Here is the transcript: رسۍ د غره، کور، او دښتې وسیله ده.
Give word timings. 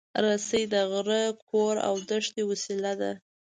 رسۍ 0.23 0.63
د 0.73 0.75
غره، 0.91 1.23
کور، 1.45 1.75
او 1.87 1.93
دښتې 2.09 2.43
وسیله 2.51 2.93
ده. 3.01 3.11